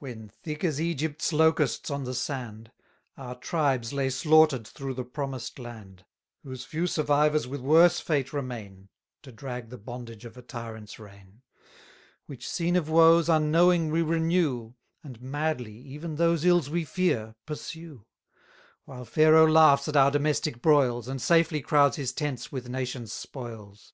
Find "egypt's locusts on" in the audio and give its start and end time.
0.80-2.04